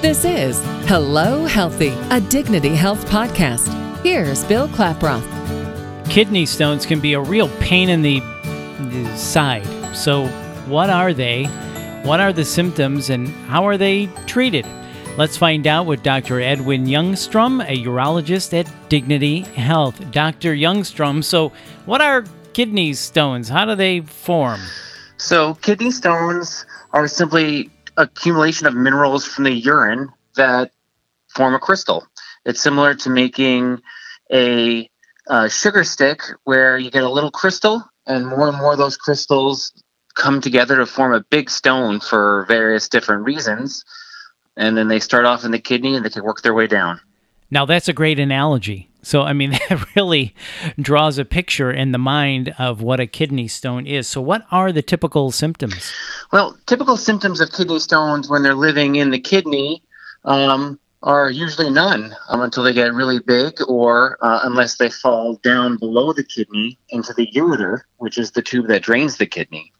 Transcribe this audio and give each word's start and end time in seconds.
This 0.00 0.24
is 0.24 0.58
Hello 0.88 1.44
Healthy, 1.44 1.90
a 2.08 2.22
Dignity 2.22 2.74
Health 2.74 3.04
podcast. 3.10 3.68
Here's 4.02 4.42
Bill 4.44 4.66
Klaproth. 4.68 5.22
Kidney 6.08 6.46
stones 6.46 6.86
can 6.86 7.00
be 7.00 7.12
a 7.12 7.20
real 7.20 7.50
pain 7.58 7.90
in 7.90 8.00
the, 8.00 8.20
the 8.20 9.14
side. 9.14 9.66
So, 9.94 10.26
what 10.68 10.88
are 10.88 11.12
they? 11.12 11.44
What 12.02 12.18
are 12.18 12.32
the 12.32 12.46
symptoms 12.46 13.10
and 13.10 13.28
how 13.28 13.66
are 13.66 13.76
they 13.76 14.06
treated? 14.26 14.64
Let's 15.18 15.36
find 15.36 15.66
out 15.66 15.84
with 15.84 16.02
Dr. 16.02 16.40
Edwin 16.40 16.86
Youngstrom, 16.86 17.62
a 17.68 17.84
urologist 17.84 18.58
at 18.58 18.72
Dignity 18.88 19.40
Health. 19.40 20.00
Dr. 20.12 20.54
Youngstrom, 20.54 21.22
so 21.22 21.52
what 21.84 22.00
are 22.00 22.24
kidney 22.54 22.94
stones? 22.94 23.50
How 23.50 23.66
do 23.66 23.74
they 23.74 24.00
form? 24.00 24.62
So, 25.18 25.56
kidney 25.56 25.90
stones 25.90 26.64
are 26.94 27.06
simply 27.06 27.68
accumulation 28.00 28.66
of 28.66 28.74
minerals 28.74 29.24
from 29.24 29.44
the 29.44 29.52
urine 29.52 30.08
that 30.36 30.72
form 31.28 31.54
a 31.54 31.58
crystal. 31.58 32.06
It's 32.44 32.60
similar 32.60 32.94
to 32.94 33.10
making 33.10 33.82
a, 34.32 34.88
sugar 35.48 35.84
stick 35.84 36.22
where 36.42 36.76
you 36.76 36.90
get 36.90 37.04
a 37.04 37.08
little 37.08 37.30
crystal, 37.30 37.84
and 38.06 38.26
more 38.26 38.48
and 38.48 38.56
more 38.56 38.72
of 38.72 38.78
those 38.78 38.96
crystals 38.96 39.72
come 40.14 40.40
together 40.40 40.76
to 40.76 40.86
form 40.86 41.14
a 41.14 41.20
big 41.20 41.48
stone 41.48 42.00
for 42.00 42.44
various 42.48 42.88
different 42.88 43.24
reasons. 43.24 43.84
And 44.56 44.76
then 44.76 44.88
they 44.88 44.98
start 44.98 45.26
off 45.26 45.44
in 45.44 45.52
the 45.52 45.60
kidney 45.60 45.94
and 45.94 46.04
they 46.04 46.10
can 46.10 46.24
work 46.24 46.42
their 46.42 46.52
way 46.52 46.66
down. 46.66 47.00
Now, 47.48 47.64
that's 47.64 47.88
a 47.88 47.92
great 47.92 48.18
analogy. 48.18 48.90
So, 49.02 49.22
I 49.22 49.32
mean, 49.32 49.50
that 49.68 49.86
really 49.94 50.34
draws 50.80 51.18
a 51.18 51.24
picture 51.24 51.70
in 51.70 51.92
the 51.92 51.98
mind 51.98 52.54
of 52.58 52.82
what 52.82 53.00
a 53.00 53.06
kidney 53.06 53.48
stone 53.48 53.86
is. 53.86 54.08
So, 54.08 54.20
what 54.20 54.46
are 54.50 54.72
the 54.72 54.82
typical 54.82 55.30
symptoms? 55.30 55.92
Well, 56.32 56.56
typical 56.66 56.96
symptoms 56.96 57.40
of 57.40 57.50
kidney 57.52 57.80
stones 57.80 58.28
when 58.28 58.42
they're 58.42 58.54
living 58.54 58.96
in 58.96 59.10
the 59.10 59.18
kidney 59.18 59.82
um, 60.24 60.78
are 61.02 61.28
usually 61.30 61.70
none 61.70 62.14
um, 62.28 62.40
until 62.42 62.62
they 62.62 62.72
get 62.72 62.94
really 62.94 63.18
big 63.18 63.54
or 63.66 64.16
uh, 64.20 64.40
unless 64.44 64.76
they 64.76 64.90
fall 64.90 65.40
down 65.42 65.76
below 65.76 66.12
the 66.12 66.22
kidney 66.22 66.78
into 66.90 67.12
the 67.14 67.26
ureter, 67.34 67.80
which 67.96 68.16
is 68.16 68.30
the 68.30 68.42
tube 68.42 68.68
that 68.68 68.82
drains 68.82 69.16
the 69.16 69.26
kidney. 69.26 69.72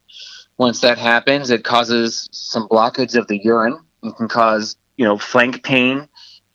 Once 0.57 0.81
that 0.81 0.97
happens, 0.97 1.49
it 1.49 1.63
causes 1.63 2.27
some 2.31 2.67
blockage 2.67 3.15
of 3.15 3.27
the 3.27 3.41
urine. 3.43 3.79
It 4.03 4.15
can 4.17 4.27
cause, 4.27 4.75
you 4.97 5.05
know, 5.05 5.17
flank 5.17 5.63
pain, 5.63 6.07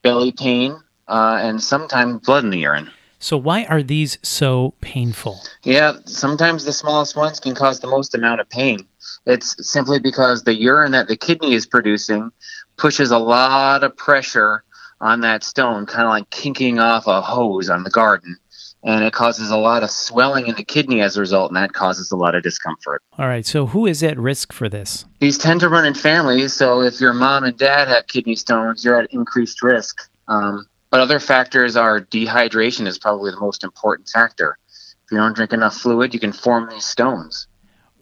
belly 0.03 0.33
pain, 0.33 0.79
uh, 1.09 1.39
and 1.41 1.63
sometimes 1.63 2.21
blood 2.21 2.45
in 2.45 2.51
the 2.51 2.59
urine. 2.59 2.91
So, 3.19 3.37
why 3.37 3.65
are 3.65 3.83
these 3.83 4.19
so 4.23 4.75
painful? 4.81 5.41
Yeah, 5.63 5.95
sometimes 6.05 6.65
the 6.65 6.73
smallest 6.73 7.17
ones 7.17 7.41
can 7.41 7.55
cause 7.55 7.81
the 7.81 7.87
most 7.87 8.15
amount 8.15 8.41
of 8.41 8.49
pain. 8.51 8.87
It's 9.25 9.69
simply 9.69 9.99
because 9.99 10.45
the 10.45 10.55
urine 10.55 10.93
that 10.93 11.09
the 11.09 11.17
kidney 11.17 11.55
is 11.55 11.67
producing 11.67 12.31
pushes 12.77 13.11
a 13.11 13.19
lot 13.19 13.83
of 13.83 13.97
pressure 13.97 14.63
on 15.01 15.21
that 15.21 15.45
stone, 15.45 15.87
kind 15.87 16.05
of 16.05 16.11
like 16.11 16.31
kinking 16.31 16.79
off 16.79 17.07
a 17.07 17.21
hose 17.21 17.69
on 17.69 17.83
the 17.83 17.91
garden. 17.91 18.37
And 18.83 19.03
it 19.03 19.13
causes 19.13 19.51
a 19.51 19.57
lot 19.57 19.83
of 19.83 19.91
swelling 19.91 20.47
in 20.47 20.55
the 20.55 20.65
kidney 20.65 21.01
as 21.01 21.17
a 21.17 21.21
result, 21.21 21.51
and 21.51 21.57
that 21.57 21.73
causes 21.73 22.13
a 22.13 22.17
lot 22.17 22.37
of 22.37 22.45
discomfort. 22.45 23.03
All 23.19 23.27
right, 23.27 23.45
so 23.45 23.67
who 23.67 23.87
is 23.87 24.03
at 24.03 24.17
risk 24.17 24.53
for 24.53 24.69
this? 24.69 25.07
These 25.19 25.39
tend 25.39 25.61
to 25.61 25.69
run 25.69 25.87
in 25.87 25.95
families, 25.95 26.53
so 26.53 26.83
if 26.83 27.01
your 27.01 27.13
mom 27.13 27.43
and 27.43 27.57
dad 27.57 27.89
have 27.89 28.07
kidney 28.07 28.37
stones, 28.37 28.85
you're 28.85 29.01
at 29.01 29.13
increased 29.13 29.63
risk. 29.63 30.09
Um, 30.29 30.69
but 30.91 31.01
other 31.01 31.21
factors 31.21 31.77
are 31.77 32.01
dehydration 32.01 32.87
is 32.87 32.99
probably 32.99 33.31
the 33.31 33.41
most 33.41 33.65
important 33.65 34.09
factor. 34.09 34.59
If 35.05 35.13
you 35.13 35.19
don't 35.19 35.35
drink 35.35 35.53
enough 35.53 35.77
fluid, 35.77 36.15
you 36.15 36.21
can 36.21 36.33
form 36.33 36.69
these 36.71 36.85
stones. 36.85 37.47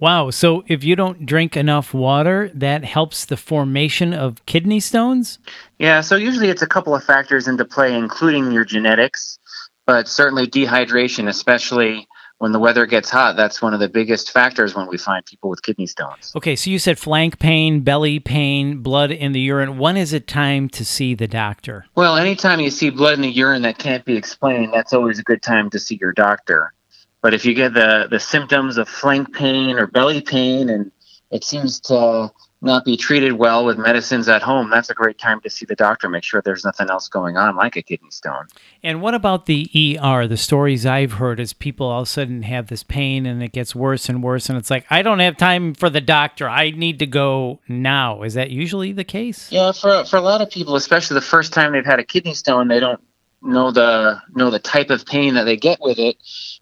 Wow. 0.00 0.30
So 0.30 0.64
if 0.66 0.82
you 0.82 0.96
don't 0.96 1.24
drink 1.24 1.56
enough 1.56 1.94
water, 1.94 2.50
that 2.54 2.84
helps 2.84 3.26
the 3.26 3.36
formation 3.36 4.12
of 4.12 4.44
kidney 4.46 4.80
stones? 4.80 5.38
Yeah. 5.78 6.00
So 6.00 6.16
usually 6.16 6.48
it's 6.48 6.62
a 6.62 6.66
couple 6.66 6.94
of 6.94 7.04
factors 7.04 7.46
into 7.46 7.64
play, 7.64 7.94
including 7.94 8.50
your 8.52 8.64
genetics, 8.64 9.38
but 9.86 10.08
certainly 10.08 10.46
dehydration, 10.46 11.28
especially 11.28 12.08
when 12.38 12.52
the 12.52 12.58
weather 12.58 12.84
gets 12.86 13.10
hot, 13.10 13.36
that's 13.36 13.62
one 13.62 13.74
of 13.74 13.80
the 13.80 13.88
biggest 13.88 14.30
factors 14.30 14.74
when 14.74 14.86
we 14.86 14.98
find 14.98 15.24
people 15.24 15.48
with 15.48 15.62
kidney 15.62 15.86
stones. 15.86 16.32
Okay, 16.36 16.56
so 16.56 16.70
you 16.70 16.78
said 16.78 16.98
flank 16.98 17.38
pain, 17.38 17.80
belly 17.80 18.18
pain, 18.18 18.78
blood 18.78 19.10
in 19.10 19.32
the 19.32 19.40
urine. 19.40 19.78
When 19.78 19.96
is 19.96 20.12
it 20.12 20.26
time 20.26 20.68
to 20.70 20.84
see 20.84 21.14
the 21.14 21.28
doctor? 21.28 21.86
Well, 21.94 22.16
anytime 22.16 22.60
you 22.60 22.70
see 22.70 22.90
blood 22.90 23.14
in 23.14 23.22
the 23.22 23.30
urine 23.30 23.62
that 23.62 23.78
can't 23.78 24.04
be 24.04 24.16
explained, 24.16 24.72
that's 24.72 24.92
always 24.92 25.18
a 25.18 25.22
good 25.22 25.42
time 25.42 25.70
to 25.70 25.78
see 25.78 25.96
your 26.00 26.12
doctor. 26.12 26.72
But 27.22 27.32
if 27.32 27.44
you 27.46 27.54
get 27.54 27.72
the, 27.72 28.08
the 28.10 28.20
symptoms 28.20 28.76
of 28.76 28.88
flank 28.88 29.32
pain 29.34 29.78
or 29.78 29.86
belly 29.86 30.20
pain 30.20 30.68
and 30.68 30.90
it 31.30 31.44
seems 31.44 31.80
to 31.80 32.30
not 32.64 32.84
be 32.84 32.96
treated 32.96 33.34
well 33.34 33.64
with 33.64 33.78
medicines 33.78 34.28
at 34.28 34.42
home, 34.42 34.70
that's 34.70 34.88
a 34.90 34.94
great 34.94 35.18
time 35.18 35.40
to 35.42 35.50
see 35.50 35.66
the 35.66 35.74
doctor. 35.74 36.08
Make 36.08 36.24
sure 36.24 36.40
there's 36.40 36.64
nothing 36.64 36.88
else 36.90 37.08
going 37.08 37.36
on, 37.36 37.56
like 37.56 37.76
a 37.76 37.82
kidney 37.82 38.10
stone. 38.10 38.46
And 38.82 39.02
what 39.02 39.14
about 39.14 39.46
the 39.46 39.98
ER? 40.00 40.26
The 40.26 40.36
stories 40.36 40.86
I've 40.86 41.14
heard 41.14 41.38
is 41.38 41.52
people 41.52 41.86
all 41.86 42.00
of 42.00 42.08
a 42.08 42.10
sudden 42.10 42.42
have 42.42 42.68
this 42.68 42.82
pain 42.82 43.26
and 43.26 43.42
it 43.42 43.52
gets 43.52 43.74
worse 43.74 44.08
and 44.08 44.22
worse. 44.22 44.48
And 44.48 44.58
it's 44.58 44.70
like, 44.70 44.86
I 44.90 45.02
don't 45.02 45.18
have 45.18 45.36
time 45.36 45.74
for 45.74 45.90
the 45.90 46.00
doctor. 46.00 46.48
I 46.48 46.70
need 46.70 46.98
to 47.00 47.06
go 47.06 47.60
now. 47.68 48.22
Is 48.22 48.34
that 48.34 48.50
usually 48.50 48.92
the 48.92 49.04
case? 49.04 49.52
Yeah, 49.52 49.72
for, 49.72 50.04
for 50.04 50.16
a 50.16 50.22
lot 50.22 50.40
of 50.40 50.50
people, 50.50 50.74
especially 50.76 51.14
the 51.14 51.20
first 51.20 51.52
time 51.52 51.72
they've 51.72 51.84
had 51.84 51.98
a 51.98 52.04
kidney 52.04 52.34
stone, 52.34 52.68
they 52.68 52.80
don't 52.80 53.00
know 53.42 53.70
the 53.70 54.18
know 54.34 54.50
the 54.50 54.58
type 54.58 54.88
of 54.88 55.04
pain 55.04 55.34
that 55.34 55.44
they 55.44 55.56
get 55.56 55.78
with 55.80 55.98
it. 55.98 56.16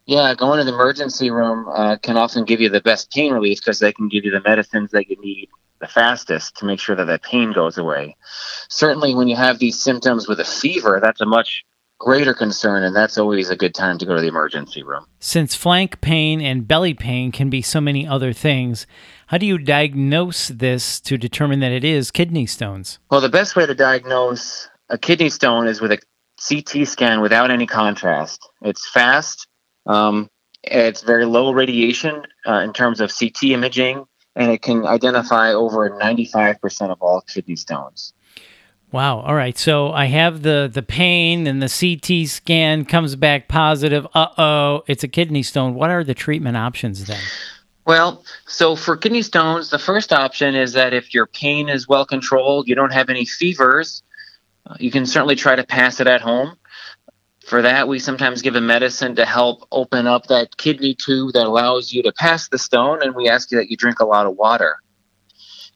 Yeah, 0.04 0.34
going 0.34 0.58
to 0.58 0.64
the 0.64 0.74
emergency 0.74 1.30
room 1.30 1.68
uh, 1.68 1.96
can 1.96 2.16
often 2.16 2.44
give 2.44 2.60
you 2.60 2.68
the 2.68 2.80
best 2.80 3.12
pain 3.12 3.32
relief 3.32 3.58
because 3.58 3.78
they 3.78 3.92
can 3.92 4.08
give 4.08 4.24
you 4.24 4.32
the 4.32 4.40
medicines 4.40 4.90
that 4.90 5.08
you 5.08 5.16
need 5.20 5.48
the 5.82 5.88
fastest 5.88 6.56
to 6.56 6.64
make 6.64 6.80
sure 6.80 6.96
that 6.96 7.06
that 7.06 7.22
pain 7.22 7.52
goes 7.52 7.76
away. 7.76 8.16
Certainly, 8.70 9.14
when 9.14 9.28
you 9.28 9.36
have 9.36 9.58
these 9.58 9.78
symptoms 9.78 10.26
with 10.26 10.40
a 10.40 10.44
fever, 10.44 11.00
that's 11.02 11.20
a 11.20 11.26
much 11.26 11.64
greater 11.98 12.32
concern, 12.32 12.84
and 12.84 12.96
that's 12.96 13.18
always 13.18 13.50
a 13.50 13.56
good 13.56 13.74
time 13.74 13.98
to 13.98 14.06
go 14.06 14.14
to 14.14 14.20
the 14.20 14.28
emergency 14.28 14.82
room. 14.82 15.04
Since 15.20 15.54
flank 15.54 16.00
pain 16.00 16.40
and 16.40 16.66
belly 16.66 16.94
pain 16.94 17.32
can 17.32 17.50
be 17.50 17.62
so 17.62 17.80
many 17.80 18.06
other 18.06 18.32
things, 18.32 18.86
how 19.26 19.38
do 19.38 19.46
you 19.46 19.58
diagnose 19.58 20.48
this 20.48 21.00
to 21.00 21.18
determine 21.18 21.60
that 21.60 21.72
it 21.72 21.84
is 21.84 22.10
kidney 22.10 22.46
stones? 22.46 22.98
Well, 23.10 23.20
the 23.20 23.28
best 23.28 23.56
way 23.56 23.66
to 23.66 23.74
diagnose 23.74 24.68
a 24.88 24.98
kidney 24.98 25.30
stone 25.30 25.66
is 25.66 25.80
with 25.80 25.92
a 25.92 25.98
CT 26.48 26.86
scan 26.86 27.20
without 27.20 27.50
any 27.50 27.66
contrast. 27.66 28.48
It's 28.62 28.88
fast. 28.88 29.48
Um, 29.86 30.28
it's 30.62 31.02
very 31.02 31.24
low 31.24 31.52
radiation 31.52 32.22
uh, 32.46 32.60
in 32.60 32.72
terms 32.72 33.00
of 33.00 33.12
CT 33.16 33.44
imaging, 33.44 34.04
and 34.36 34.50
it 34.50 34.62
can 34.62 34.86
identify 34.86 35.52
over 35.52 35.90
95% 35.90 36.90
of 36.90 37.00
all 37.00 37.20
kidney 37.22 37.56
stones. 37.56 38.12
Wow. 38.92 39.20
All 39.20 39.34
right. 39.34 39.56
So 39.56 39.90
I 39.90 40.04
have 40.04 40.42
the 40.42 40.70
the 40.72 40.82
pain 40.82 41.46
and 41.46 41.62
the 41.62 41.68
CT 41.68 42.28
scan 42.28 42.84
comes 42.84 43.16
back 43.16 43.48
positive. 43.48 44.06
Uh-oh, 44.12 44.84
it's 44.86 45.02
a 45.02 45.08
kidney 45.08 45.42
stone. 45.42 45.74
What 45.74 45.88
are 45.88 46.04
the 46.04 46.12
treatment 46.12 46.58
options 46.58 47.06
then? 47.06 47.20
Well, 47.86 48.22
so 48.46 48.76
for 48.76 48.96
kidney 48.96 49.22
stones, 49.22 49.70
the 49.70 49.78
first 49.78 50.12
option 50.12 50.54
is 50.54 50.74
that 50.74 50.92
if 50.92 51.14
your 51.14 51.26
pain 51.26 51.68
is 51.70 51.88
well 51.88 52.04
controlled, 52.04 52.68
you 52.68 52.74
don't 52.74 52.92
have 52.92 53.08
any 53.08 53.24
fevers, 53.24 54.02
uh, 54.66 54.76
you 54.78 54.90
can 54.90 55.06
certainly 55.06 55.34
try 55.34 55.56
to 55.56 55.64
pass 55.64 55.98
it 55.98 56.06
at 56.06 56.20
home. 56.20 56.56
For 57.46 57.62
that, 57.62 57.88
we 57.88 57.98
sometimes 57.98 58.42
give 58.42 58.54
a 58.54 58.60
medicine 58.60 59.16
to 59.16 59.26
help 59.26 59.66
open 59.72 60.06
up 60.06 60.28
that 60.28 60.56
kidney 60.56 60.94
tube 60.94 61.32
that 61.34 61.46
allows 61.46 61.92
you 61.92 62.02
to 62.04 62.12
pass 62.12 62.48
the 62.48 62.58
stone, 62.58 63.02
and 63.02 63.14
we 63.14 63.28
ask 63.28 63.50
you 63.50 63.58
that 63.58 63.70
you 63.70 63.76
drink 63.76 64.00
a 64.00 64.06
lot 64.06 64.26
of 64.26 64.36
water. 64.36 64.76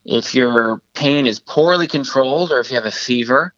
If 0.04 0.34
your 0.34 0.80
pain 0.94 1.26
is 1.26 1.40
poorly 1.40 1.88
controlled 1.88 2.52
or 2.52 2.60
if 2.60 2.70
you 2.70 2.76
have 2.76 2.86
a 2.86 2.92
fever, 2.92 3.52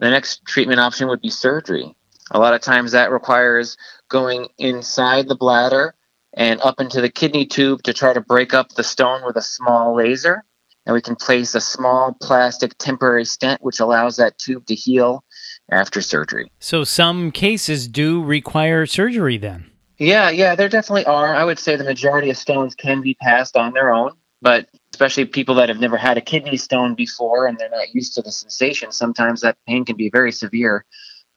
the 0.00 0.10
next 0.10 0.44
treatment 0.44 0.80
option 0.80 1.08
would 1.08 1.20
be 1.20 1.30
surgery. 1.30 1.94
A 2.32 2.38
lot 2.40 2.54
of 2.54 2.60
times 2.60 2.92
that 2.92 3.12
requires 3.12 3.76
going 4.08 4.48
inside 4.58 5.28
the 5.28 5.36
bladder 5.36 5.94
and 6.34 6.60
up 6.62 6.80
into 6.80 7.00
the 7.00 7.10
kidney 7.10 7.46
tube 7.46 7.82
to 7.84 7.92
try 7.92 8.12
to 8.12 8.20
break 8.20 8.52
up 8.52 8.70
the 8.70 8.82
stone 8.82 9.22
with 9.24 9.36
a 9.36 9.42
small 9.42 9.94
laser 9.94 10.44
and 10.86 10.94
we 10.94 11.00
can 11.00 11.14
place 11.14 11.54
a 11.54 11.60
small 11.60 12.16
plastic 12.20 12.76
temporary 12.78 13.24
stent 13.24 13.62
which 13.62 13.80
allows 13.80 14.16
that 14.16 14.38
tube 14.38 14.66
to 14.66 14.74
heal 14.74 15.24
after 15.72 16.00
surgery. 16.00 16.50
So 16.58 16.84
some 16.84 17.30
cases 17.30 17.88
do 17.88 18.22
require 18.22 18.86
surgery 18.86 19.38
then. 19.38 19.70
Yeah, 19.98 20.30
yeah, 20.30 20.54
there 20.54 20.68
definitely 20.68 21.04
are. 21.06 21.34
I 21.34 21.44
would 21.44 21.58
say 21.58 21.76
the 21.76 21.84
majority 21.84 22.30
of 22.30 22.36
stones 22.36 22.74
can 22.74 23.02
be 23.02 23.14
passed 23.14 23.56
on 23.56 23.72
their 23.72 23.92
own, 23.92 24.12
but 24.40 24.68
especially 24.92 25.24
people 25.24 25.54
that 25.56 25.68
have 25.68 25.78
never 25.78 25.96
had 25.96 26.18
a 26.18 26.20
kidney 26.20 26.56
stone 26.56 26.94
before 26.94 27.46
and 27.46 27.56
they're 27.58 27.70
not 27.70 27.94
used 27.94 28.14
to 28.14 28.22
the 28.22 28.32
sensation, 28.32 28.90
sometimes 28.90 29.40
that 29.42 29.56
pain 29.66 29.84
can 29.84 29.96
be 29.96 30.10
very 30.10 30.32
severe. 30.32 30.84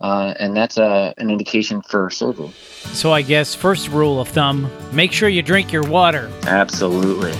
Uh, 0.01 0.33
and 0.39 0.57
that's 0.57 0.77
a, 0.77 1.13
an 1.17 1.29
indication 1.29 1.81
for 1.83 2.09
surgery. 2.09 2.49
So, 2.91 3.13
I 3.13 3.21
guess 3.21 3.55
first 3.55 3.87
rule 3.87 4.19
of 4.19 4.27
thumb 4.27 4.69
make 4.91 5.13
sure 5.13 5.29
you 5.29 5.41
drink 5.41 5.71
your 5.71 5.83
water. 5.83 6.29
Absolutely. 6.47 7.31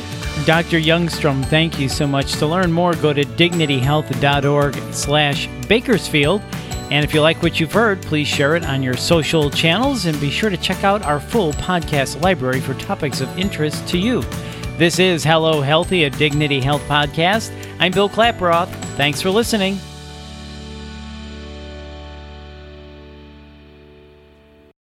Dr. 0.45 0.79
Youngstrom, 0.79 1.43
thank 1.45 1.79
you 1.79 1.89
so 1.89 2.05
much. 2.05 2.33
To 2.33 2.45
learn 2.45 2.71
more, 2.71 2.93
go 2.93 3.13
to 3.13 3.23
dignityhealth.org 3.23 4.75
slash 4.93 5.49
Bakersfield. 5.67 6.41
And 6.91 7.03
if 7.03 7.13
you 7.13 7.21
like 7.21 7.41
what 7.41 7.59
you've 7.59 7.73
heard, 7.73 8.01
please 8.01 8.27
share 8.27 8.55
it 8.55 8.63
on 8.63 8.83
your 8.83 8.95
social 8.95 9.49
channels 9.49 10.05
and 10.05 10.19
be 10.21 10.29
sure 10.29 10.49
to 10.49 10.57
check 10.57 10.83
out 10.83 11.01
our 11.01 11.19
full 11.19 11.51
podcast 11.53 12.21
library 12.21 12.61
for 12.61 12.75
topics 12.75 13.21
of 13.21 13.39
interest 13.39 13.87
to 13.87 13.97
you. 13.97 14.21
This 14.77 14.99
is 14.99 15.23
Hello 15.23 15.61
Healthy, 15.61 16.03
a 16.03 16.09
Dignity 16.09 16.59
Health 16.59 16.83
podcast. 16.83 17.51
I'm 17.79 17.91
Bill 17.91 18.09
Klaproth. 18.09 18.69
Thanks 18.97 19.21
for 19.21 19.31
listening. 19.31 19.79